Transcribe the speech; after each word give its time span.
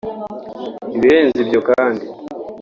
Ibirenze 0.95 1.37
ibyo 1.45 1.59
kandi 1.69 2.03